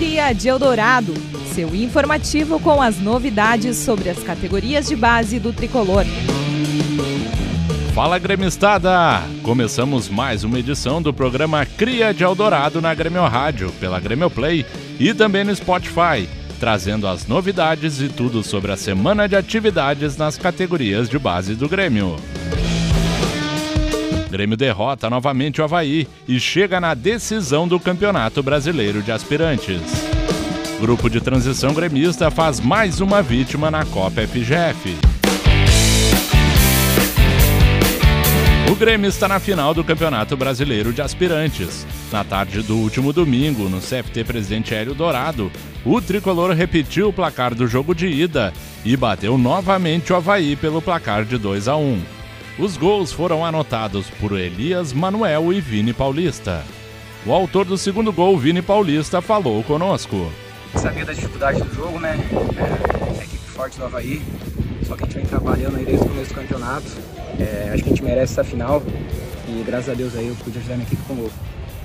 Cria 0.00 0.32
de 0.32 0.48
Eldorado, 0.48 1.12
seu 1.52 1.74
informativo 1.74 2.58
com 2.58 2.80
as 2.80 2.98
novidades 2.98 3.76
sobre 3.76 4.08
as 4.08 4.18
categorias 4.22 4.88
de 4.88 4.96
base 4.96 5.38
do 5.38 5.52
tricolor. 5.52 6.06
Fala 7.94 8.18
gremistada! 8.18 9.22
Começamos 9.42 10.08
mais 10.08 10.42
uma 10.42 10.58
edição 10.58 11.02
do 11.02 11.12
programa 11.12 11.66
Cria 11.66 12.14
de 12.14 12.24
Eldorado 12.24 12.80
na 12.80 12.94
Grêmio 12.94 13.22
Rádio, 13.26 13.70
pela 13.72 14.00
Grêmio 14.00 14.30
Play 14.30 14.64
e 14.98 15.12
também 15.12 15.44
no 15.44 15.54
Spotify, 15.54 16.26
trazendo 16.58 17.06
as 17.06 17.26
novidades 17.26 18.00
e 18.00 18.08
tudo 18.08 18.42
sobre 18.42 18.72
a 18.72 18.78
semana 18.78 19.28
de 19.28 19.36
atividades 19.36 20.16
nas 20.16 20.38
categorias 20.38 21.10
de 21.10 21.18
base 21.18 21.54
do 21.54 21.68
Grêmio. 21.68 22.16
Grêmio 24.30 24.56
derrota 24.56 25.10
novamente 25.10 25.60
o 25.60 25.64
Havaí 25.64 26.06
e 26.28 26.38
chega 26.38 26.80
na 26.80 26.94
decisão 26.94 27.66
do 27.66 27.80
Campeonato 27.80 28.42
Brasileiro 28.42 29.02
de 29.02 29.10
Aspirantes. 29.10 29.82
Grupo 30.80 31.10
de 31.10 31.20
transição 31.20 31.74
gremista 31.74 32.30
faz 32.30 32.60
mais 32.60 33.00
uma 33.00 33.22
vítima 33.22 33.72
na 33.72 33.84
Copa 33.84 34.22
FGF. 34.22 34.96
O 38.70 38.74
Grêmio 38.76 39.08
está 39.08 39.26
na 39.26 39.40
final 39.40 39.74
do 39.74 39.82
Campeonato 39.82 40.36
Brasileiro 40.36 40.92
de 40.92 41.02
Aspirantes. 41.02 41.84
Na 42.12 42.22
tarde 42.22 42.62
do 42.62 42.76
último 42.76 43.12
domingo, 43.12 43.68
no 43.68 43.80
CFT 43.80 44.22
Presidente 44.22 44.72
Hélio 44.72 44.94
Dourado, 44.94 45.50
o 45.84 46.00
tricolor 46.00 46.52
repetiu 46.52 47.08
o 47.08 47.12
placar 47.12 47.52
do 47.52 47.66
jogo 47.66 47.96
de 47.96 48.06
ida 48.06 48.52
e 48.84 48.96
bateu 48.96 49.36
novamente 49.36 50.12
o 50.12 50.16
Havaí 50.16 50.54
pelo 50.54 50.80
placar 50.80 51.24
de 51.24 51.36
2 51.36 51.66
a 51.66 51.76
1. 51.76 52.19
Os 52.60 52.76
gols 52.76 53.10
foram 53.10 53.42
anotados 53.42 54.10
por 54.20 54.38
Elias 54.38 54.92
Manuel 54.92 55.50
e 55.50 55.62
Vini 55.62 55.94
Paulista. 55.94 56.62
O 57.24 57.32
autor 57.32 57.64
do 57.64 57.78
segundo 57.78 58.12
gol, 58.12 58.36
Vini 58.36 58.60
Paulista, 58.60 59.22
falou 59.22 59.62
conosco. 59.62 60.30
Sabia 60.74 61.06
da 61.06 61.14
dificuldade 61.14 61.62
do 61.62 61.74
jogo, 61.74 61.98
né? 61.98 62.18
É, 62.58 63.18
a 63.18 63.24
equipe 63.24 63.46
forte 63.46 63.78
do 63.78 63.86
Havaí. 63.86 64.20
Só 64.86 64.94
que 64.94 65.04
a 65.04 65.06
gente 65.06 65.16
vem 65.16 65.24
trabalhando 65.24 65.76
aí 65.78 65.86
desde 65.86 66.04
o 66.04 66.08
começo 66.10 66.28
do 66.28 66.34
campeonato. 66.34 66.86
É, 67.38 67.70
acho 67.72 67.82
que 67.82 67.88
a 67.88 67.92
gente 67.92 68.04
merece 68.04 68.34
essa 68.34 68.44
final. 68.44 68.82
E 69.48 69.62
graças 69.64 69.88
a 69.88 69.94
Deus 69.94 70.14
aí 70.14 70.28
eu 70.28 70.34
pude 70.44 70.58
ajudar 70.58 70.74
minha 70.74 70.86
equipe 70.86 71.02
com 71.04 71.14
o 71.14 71.16
gol. 71.16 71.30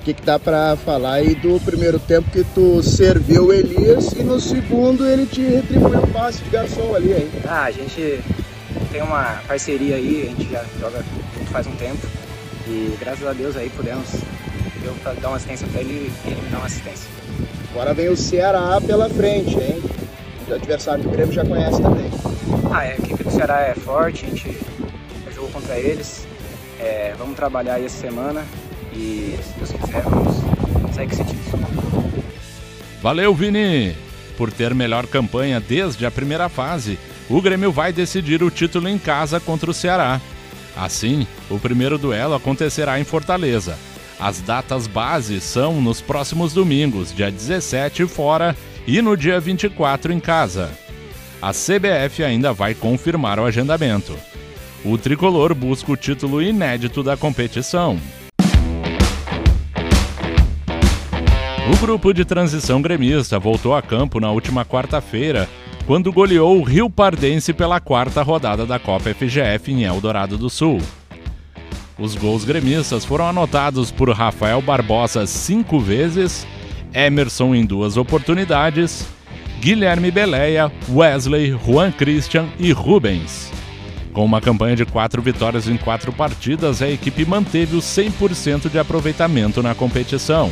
O 0.00 0.04
que, 0.04 0.14
que 0.14 0.22
dá 0.22 0.38
para 0.38 0.74
falar 0.76 1.12
aí 1.16 1.34
do 1.34 1.60
primeiro 1.60 1.98
tempo 1.98 2.30
que 2.30 2.44
tu 2.54 2.82
serviu 2.82 3.48
o 3.48 3.52
Elias 3.52 4.12
e 4.12 4.22
no 4.22 4.40
segundo 4.40 5.06
ele 5.06 5.26
te 5.26 5.42
retribuiu 5.42 5.98
o 5.98 6.06
passe 6.06 6.42
de 6.42 6.48
garçom 6.48 6.94
ali, 6.94 7.12
hein? 7.12 7.30
Ah, 7.46 7.64
a 7.64 7.70
gente 7.70 8.20
tem 8.92 9.02
uma 9.02 9.40
parceria 9.48 9.96
aí, 9.96 10.22
a 10.22 10.26
gente 10.26 10.52
já 10.52 10.64
joga 10.78 11.02
junto 11.34 11.50
faz 11.50 11.66
um 11.66 11.74
tempo 11.76 12.06
e 12.68 12.94
graças 13.00 13.26
a 13.26 13.32
Deus 13.32 13.56
aí 13.56 13.70
pudemos 13.70 14.06
eu 14.84 14.94
dar 15.20 15.28
uma 15.28 15.36
assistência 15.36 15.66
para 15.68 15.80
ele 15.80 16.12
e 16.24 16.30
ele 16.30 16.42
me 16.42 16.48
dar 16.50 16.58
uma 16.58 16.66
assistência. 16.66 17.08
Agora 17.70 17.94
vem 17.94 18.08
o 18.10 18.16
Ceará 18.16 18.80
pela 18.86 19.08
frente, 19.08 19.58
hein? 19.58 19.82
O 20.46 20.54
adversário 20.54 21.02
do 21.02 21.10
Grêmio 21.10 21.32
já 21.32 21.44
conhece 21.44 21.80
também. 21.80 22.10
Ah, 22.70 22.80
a 22.80 22.94
equipe 22.94 23.24
do 23.24 23.30
Ceará 23.30 23.60
é 23.62 23.74
forte, 23.74 24.26
a 24.26 24.28
gente 24.28 24.58
jogou 25.34 25.50
contra 25.50 25.78
eles. 25.78 26.26
É, 26.78 27.14
vamos 27.16 27.34
trabalhar 27.34 27.74
aí 27.74 27.86
essa 27.86 27.98
semana 27.98 28.44
e 28.92 29.38
se 29.42 29.52
Deus 29.56 29.72
quiser 29.72 30.02
vamos 30.02 30.94
sair 30.94 31.06
com 31.06 31.12
esse 31.14 31.24
título. 31.24 31.62
Valeu, 33.00 33.34
Vini! 33.34 33.96
Por 34.36 34.52
ter 34.52 34.74
melhor 34.74 35.06
campanha 35.06 35.60
desde 35.60 36.04
a 36.04 36.10
primeira 36.10 36.48
fase, 36.48 36.98
o 37.32 37.40
Grêmio 37.40 37.72
vai 37.72 37.94
decidir 37.94 38.42
o 38.42 38.50
título 38.50 38.86
em 38.86 38.98
casa 38.98 39.40
contra 39.40 39.70
o 39.70 39.74
Ceará. 39.74 40.20
Assim, 40.76 41.26
o 41.48 41.58
primeiro 41.58 41.96
duelo 41.96 42.34
acontecerá 42.34 43.00
em 43.00 43.04
Fortaleza. 43.04 43.78
As 44.20 44.40
datas 44.40 44.86
base 44.86 45.40
são 45.40 45.80
nos 45.80 46.02
próximos 46.02 46.52
domingos, 46.52 47.12
dia 47.14 47.30
17 47.30 48.06
fora 48.06 48.54
e 48.86 49.00
no 49.00 49.16
dia 49.16 49.40
24 49.40 50.12
em 50.12 50.20
casa. 50.20 50.70
A 51.40 51.52
CBF 51.52 52.22
ainda 52.22 52.52
vai 52.52 52.74
confirmar 52.74 53.40
o 53.40 53.46
agendamento. 53.46 54.14
O 54.84 54.98
tricolor 54.98 55.54
busca 55.54 55.90
o 55.90 55.96
título 55.96 56.42
inédito 56.42 57.02
da 57.02 57.16
competição. 57.16 57.98
O 61.72 61.76
grupo 61.80 62.12
de 62.12 62.26
transição 62.26 62.82
gremista 62.82 63.38
voltou 63.38 63.74
a 63.74 63.80
campo 63.80 64.20
na 64.20 64.30
última 64.30 64.66
quarta-feira 64.66 65.48
quando 65.86 66.12
goleou 66.12 66.58
o 66.58 66.62
Rio 66.62 66.88
Pardense 66.88 67.52
pela 67.52 67.80
quarta 67.80 68.22
rodada 68.22 68.64
da 68.64 68.78
Copa 68.78 69.12
FGF 69.12 69.72
em 69.72 69.82
Eldorado 69.84 70.38
do 70.38 70.48
Sul. 70.48 70.80
Os 71.98 72.14
gols 72.14 72.44
gremistas 72.44 73.04
foram 73.04 73.28
anotados 73.28 73.90
por 73.90 74.10
Rafael 74.10 74.62
Barbosa 74.62 75.26
cinco 75.26 75.78
vezes, 75.78 76.46
Emerson 76.94 77.54
em 77.54 77.64
duas 77.64 77.96
oportunidades, 77.96 79.06
Guilherme 79.60 80.10
Beleia, 80.10 80.72
Wesley, 80.88 81.56
Juan 81.64 81.92
Christian 81.92 82.48
e 82.58 82.72
Rubens. 82.72 83.50
Com 84.12 84.24
uma 84.24 84.40
campanha 84.40 84.76
de 84.76 84.84
quatro 84.84 85.22
vitórias 85.22 85.68
em 85.68 85.76
quatro 85.76 86.12
partidas, 86.12 86.82
a 86.82 86.90
equipe 86.90 87.24
manteve 87.24 87.76
o 87.76 87.80
100% 87.80 88.68
de 88.68 88.78
aproveitamento 88.78 89.62
na 89.62 89.74
competição. 89.74 90.50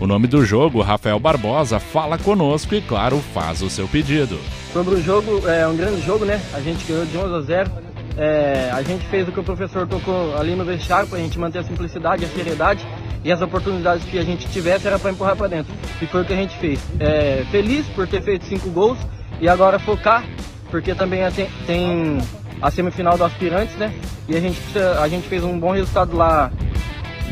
O 0.00 0.06
nome 0.06 0.28
do 0.28 0.44
jogo, 0.44 0.80
Rafael 0.80 1.18
Barbosa, 1.18 1.80
fala 1.80 2.16
conosco 2.16 2.72
e, 2.72 2.80
claro, 2.80 3.18
faz 3.34 3.62
o 3.62 3.68
seu 3.68 3.88
pedido. 3.88 4.38
Sobre 4.72 4.94
o 4.94 5.02
jogo, 5.02 5.48
é 5.48 5.66
um 5.66 5.76
grande 5.76 6.00
jogo, 6.02 6.24
né? 6.24 6.40
A 6.54 6.60
gente 6.60 6.84
ganhou 6.84 7.04
de 7.04 7.18
11 7.18 7.34
a 7.34 7.40
0. 7.40 7.70
É, 8.16 8.70
a 8.72 8.80
gente 8.82 9.04
fez 9.06 9.28
o 9.28 9.32
que 9.32 9.40
o 9.40 9.42
professor 9.42 9.88
tocou 9.88 10.36
ali 10.36 10.54
no 10.54 10.64
vestiário 10.64 11.08
para 11.08 11.18
a 11.18 11.20
gente 11.20 11.36
manter 11.36 11.58
a 11.58 11.64
simplicidade, 11.64 12.24
a 12.24 12.28
seriedade 12.28 12.86
e 13.24 13.32
as 13.32 13.40
oportunidades 13.40 14.04
que 14.04 14.18
a 14.18 14.22
gente 14.22 14.46
tivesse 14.48 14.86
era 14.86 15.00
para 15.00 15.10
empurrar 15.10 15.34
para 15.34 15.48
dentro. 15.48 15.74
E 16.00 16.06
foi 16.06 16.22
o 16.22 16.24
que 16.24 16.32
a 16.32 16.36
gente 16.36 16.56
fez. 16.58 16.80
É, 17.00 17.44
feliz 17.50 17.84
por 17.88 18.06
ter 18.06 18.22
feito 18.22 18.44
cinco 18.44 18.70
gols 18.70 18.98
e 19.40 19.48
agora 19.48 19.80
focar, 19.80 20.24
porque 20.70 20.94
também 20.94 21.28
tem, 21.32 21.48
tem 21.66 22.18
a 22.62 22.70
semifinal 22.70 23.18
do 23.18 23.24
Aspirantes, 23.24 23.74
né? 23.76 23.92
E 24.28 24.36
a 24.36 24.40
gente, 24.40 24.60
a 25.00 25.08
gente 25.08 25.26
fez 25.26 25.42
um 25.42 25.58
bom 25.58 25.72
resultado 25.72 26.16
lá 26.16 26.52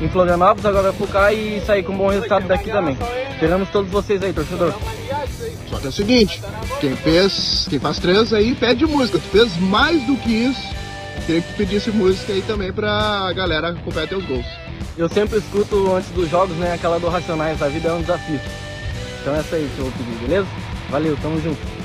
em 0.00 0.08
Florianópolis, 0.08 0.64
agora 0.64 0.92
focar 0.92 1.32
e 1.32 1.60
sair 1.60 1.82
com 1.82 1.92
um 1.92 1.98
bom 1.98 2.08
resultado 2.08 2.48
daqui 2.48 2.70
também. 2.70 2.96
Esperamos 3.32 3.68
todos 3.70 3.90
vocês 3.90 4.22
aí, 4.22 4.32
torcedor. 4.32 4.74
Só 5.68 5.78
que 5.78 5.86
é 5.86 5.88
o 5.88 5.92
seguinte, 5.92 6.42
quem 6.80 6.96
fez, 6.96 7.66
quem 7.68 7.78
faz 7.78 7.98
três 7.98 8.32
aí 8.32 8.54
pede 8.54 8.86
música. 8.86 9.18
Tu 9.18 9.28
fez 9.28 9.56
mais 9.58 10.02
do 10.06 10.16
que 10.16 10.30
isso. 10.30 10.62
Queria 11.26 11.42
que 11.42 11.52
tu 11.52 11.56
pedisse 11.56 11.90
música 11.90 12.32
aí 12.32 12.42
também 12.42 12.72
pra 12.72 13.32
galera 13.34 13.68
acompanhar 13.68 14.08
teus 14.08 14.24
gols. 14.24 14.46
Eu 14.96 15.08
sempre 15.08 15.38
escuto 15.38 15.94
antes 15.94 16.10
dos 16.10 16.28
jogos, 16.28 16.56
né, 16.56 16.74
aquela 16.74 16.98
do 16.98 17.08
Racionais, 17.08 17.62
a 17.62 17.68
vida 17.68 17.88
é 17.88 17.92
um 17.92 18.00
desafio. 18.00 18.40
Então 19.20 19.34
é 19.34 19.38
essa 19.38 19.56
aí 19.56 19.70
que 19.74 19.78
eu 19.78 19.84
vou 19.84 19.92
pedir, 19.92 20.18
beleza? 20.26 20.46
Valeu, 20.90 21.16
tamo 21.22 21.40
junto. 21.40 21.79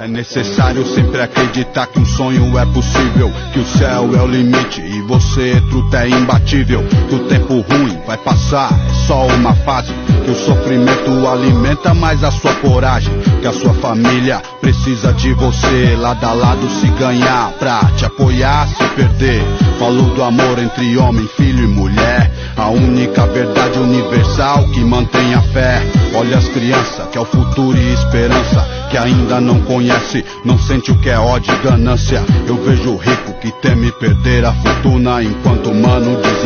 É 0.00 0.06
necessário 0.06 0.86
sempre 0.86 1.20
acreditar 1.20 1.88
que 1.88 1.98
um 1.98 2.06
sonho 2.06 2.56
é 2.56 2.64
possível, 2.66 3.32
que 3.52 3.58
o 3.58 3.66
céu 3.66 4.14
é 4.14 4.22
o 4.22 4.28
limite 4.28 4.80
e 4.80 5.02
você, 5.02 5.60
truta, 5.68 6.04
é 6.04 6.08
imbatível. 6.08 6.84
Que 7.08 7.16
o 7.16 7.24
tempo 7.24 7.54
ruim 7.54 7.98
vai 8.06 8.16
passar, 8.16 8.70
é 8.72 9.06
só 9.08 9.26
uma 9.26 9.52
fase. 9.54 9.92
Que 10.24 10.30
o 10.30 10.36
sofrimento 10.36 11.26
alimenta 11.26 11.94
mais 11.94 12.22
a 12.22 12.30
sua 12.30 12.54
coragem. 12.54 13.12
Que 13.40 13.48
a 13.48 13.52
sua 13.52 13.74
família 13.74 14.40
precisa 14.60 15.12
de 15.12 15.34
você, 15.34 15.96
lado 15.98 16.24
a 16.24 16.32
lado 16.32 16.70
se 16.70 16.86
ganhar, 16.90 17.50
pra 17.58 17.80
te 17.96 18.04
apoiar, 18.04 18.68
se 18.68 18.84
perder. 18.94 19.42
Falou 19.80 20.14
do 20.14 20.22
amor 20.22 20.60
entre 20.60 20.96
homem, 20.96 21.28
filho 21.36 21.64
e 21.64 21.66
mulher, 21.66 22.30
a 22.56 22.68
única 22.68 23.26
verdade 23.26 23.80
universal 23.80 24.62
que 24.68 24.78
mantém 24.78 25.34
a 25.34 25.42
fé. 25.42 25.82
Olha 26.14 26.38
as 26.38 26.48
crianças, 26.48 27.08
que 27.10 27.18
é 27.18 27.20
o 27.20 27.24
futuro 27.24 27.76
e 27.76 27.94
esperança 27.94 28.77
que 28.88 28.96
ainda 28.96 29.40
não 29.40 29.60
conhece, 29.62 30.24
não 30.44 30.58
sente 30.58 30.90
o 30.90 30.98
que 31.00 31.10
é 31.10 31.18
ódio 31.18 31.54
e 31.54 31.62
ganância. 31.62 32.24
Eu 32.46 32.56
vejo 32.62 32.92
o 32.92 32.96
rico 32.96 33.32
que 33.40 33.50
teme 33.60 33.92
perder 33.92 34.44
a 34.44 34.52
fortuna, 34.52 35.22
enquanto 35.22 35.68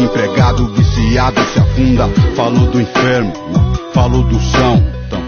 desempregado, 0.03 0.67
viciado 0.75 1.41
se 1.45 1.59
afunda. 1.59 2.09
Falo 2.35 2.67
do 2.67 2.81
enfermo, 2.81 3.33
falo 3.93 4.23
do 4.23 4.41
são. 4.41 5.03
Então. 5.07 5.23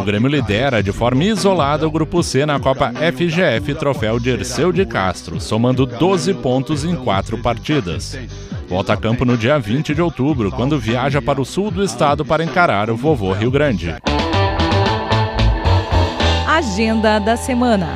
O 0.00 0.04
Grêmio 0.04 0.28
lidera 0.28 0.80
de 0.80 0.92
forma 0.92 1.24
isolada 1.24 1.86
o 1.86 1.90
Grupo 1.90 2.22
C 2.22 2.46
na 2.46 2.60
Copa 2.60 2.92
FGF 2.92 3.74
Troféu 3.74 4.20
Dirceu 4.20 4.70
de 4.70 4.86
Castro, 4.86 5.40
somando 5.40 5.84
12 5.84 6.34
pontos 6.34 6.84
em 6.84 6.94
quatro 6.94 7.36
partidas. 7.38 8.16
Volta 8.68 8.92
a 8.92 8.96
campo 8.96 9.24
no 9.24 9.36
dia 9.36 9.58
20 9.58 9.94
de 9.94 10.00
outubro, 10.00 10.52
quando 10.52 10.78
viaja 10.78 11.20
para 11.20 11.40
o 11.40 11.44
sul 11.44 11.70
do 11.70 11.82
estado 11.82 12.24
para 12.24 12.44
encarar 12.44 12.90
o 12.90 12.96
vovô 12.96 13.32
Rio 13.32 13.50
Grande. 13.50 13.96
Agenda 16.58 17.20
da 17.20 17.36
semana. 17.36 17.86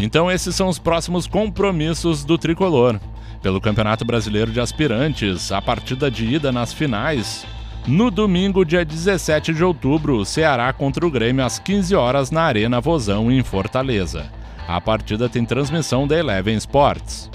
Então, 0.00 0.28
esses 0.28 0.56
são 0.56 0.66
os 0.66 0.76
próximos 0.76 1.24
compromissos 1.24 2.24
do 2.24 2.36
tricolor. 2.36 2.98
Pelo 3.40 3.60
Campeonato 3.60 4.04
Brasileiro 4.04 4.50
de 4.50 4.58
Aspirantes, 4.58 5.52
a 5.52 5.62
partida 5.62 6.10
de 6.10 6.26
ida 6.26 6.50
nas 6.50 6.72
finais. 6.72 7.46
No 7.86 8.10
domingo, 8.10 8.64
dia 8.64 8.84
17 8.84 9.54
de 9.54 9.62
outubro, 9.62 10.16
o 10.16 10.24
Ceará 10.24 10.72
contra 10.72 11.06
o 11.06 11.10
Grêmio 11.12 11.44
às 11.44 11.60
15 11.60 11.94
horas 11.94 12.32
na 12.32 12.42
Arena 12.42 12.80
Vozão, 12.80 13.30
em 13.30 13.40
Fortaleza. 13.44 14.28
A 14.66 14.80
partida 14.80 15.28
tem 15.28 15.44
transmissão 15.44 16.08
da 16.08 16.18
Eleven 16.18 16.56
Sports. 16.56 17.30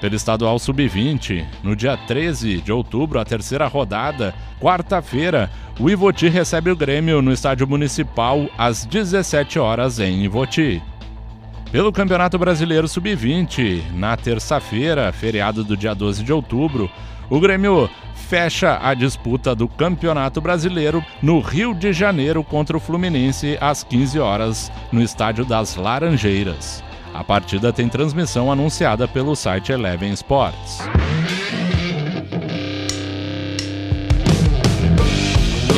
Pelo 0.00 0.14
estadual 0.14 0.58
sub-20, 0.58 1.44
no 1.62 1.74
dia 1.74 1.96
13 1.96 2.60
de 2.60 2.70
outubro, 2.70 3.18
a 3.18 3.24
terceira 3.24 3.66
rodada, 3.66 4.32
quarta-feira, 4.60 5.50
o 5.78 5.90
Ivoti 5.90 6.28
recebe 6.28 6.70
o 6.70 6.76
Grêmio 6.76 7.20
no 7.20 7.32
estádio 7.32 7.66
municipal 7.66 8.48
às 8.56 8.84
17 8.84 9.58
horas 9.58 9.98
em 9.98 10.22
Ivoti. 10.22 10.80
Pelo 11.72 11.92
Campeonato 11.92 12.38
Brasileiro 12.38 12.86
Sub-20, 12.86 13.90
na 13.92 14.16
terça-feira, 14.16 15.12
feriado 15.12 15.64
do 15.64 15.76
dia 15.76 15.94
12 15.94 16.22
de 16.22 16.32
outubro, 16.32 16.88
o 17.28 17.40
Grêmio 17.40 17.90
fecha 18.14 18.78
a 18.80 18.94
disputa 18.94 19.54
do 19.54 19.66
Campeonato 19.66 20.40
Brasileiro 20.40 21.04
no 21.20 21.40
Rio 21.40 21.74
de 21.74 21.92
Janeiro 21.92 22.44
contra 22.44 22.76
o 22.76 22.80
Fluminense 22.80 23.58
às 23.60 23.82
15 23.82 24.18
horas 24.18 24.72
no 24.92 25.02
Estádio 25.02 25.44
das 25.44 25.76
Laranjeiras. 25.76 26.87
A 27.14 27.24
partida 27.24 27.72
tem 27.72 27.88
transmissão 27.88 28.50
anunciada 28.50 29.08
pelo 29.08 29.34
site 29.34 29.72
Eleven 29.72 30.12
Sports. 30.12 30.78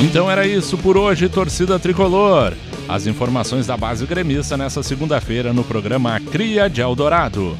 Então 0.02 0.30
era 0.30 0.46
isso 0.46 0.78
por 0.78 0.96
hoje, 0.96 1.28
torcida 1.28 1.78
tricolor. 1.78 2.54
As 2.88 3.06
informações 3.06 3.66
da 3.66 3.76
base 3.76 4.04
gremista 4.06 4.56
nessa 4.56 4.82
segunda-feira 4.82 5.52
no 5.52 5.62
programa 5.62 6.18
Cria 6.18 6.68
de 6.68 6.80
Eldorado. 6.80 7.56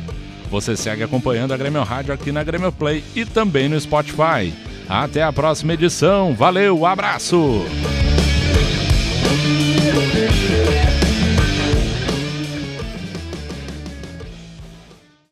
Você 0.50 0.76
segue 0.76 1.04
acompanhando 1.04 1.54
a 1.54 1.56
Grêmio 1.56 1.82
Rádio 1.84 2.12
aqui 2.12 2.32
na 2.32 2.42
Grêmio 2.42 2.72
Play 2.72 3.04
e 3.14 3.24
também 3.24 3.68
no 3.68 3.80
Spotify. 3.80 4.52
Até 4.88 5.22
a 5.22 5.32
próxima 5.32 5.74
edição. 5.74 6.34
Valeu, 6.34 6.84
abraço! 6.84 7.64